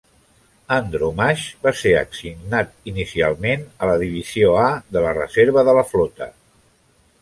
[0.77, 6.35] "Andromache" va ser assignat inicialment a la Divisió A de la reserva de la flota.